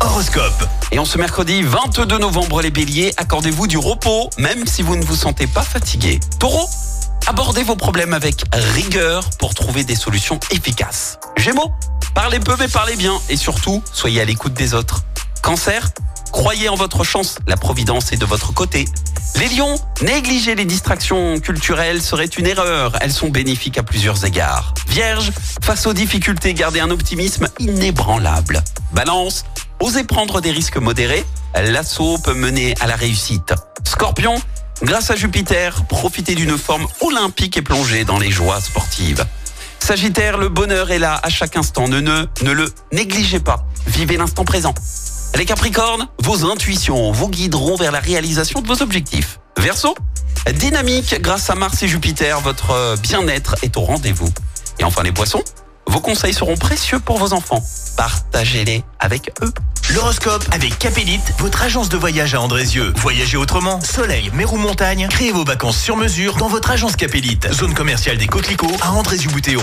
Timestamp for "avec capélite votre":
60.52-61.62